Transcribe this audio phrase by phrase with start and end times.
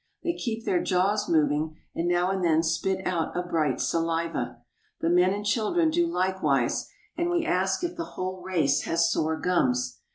[0.23, 4.63] They keep their jaws moving, and now and then spit out a bright saliva.
[4.99, 9.39] The men and children do likewise, and we ask if the whole race has sore
[9.39, 9.99] gums.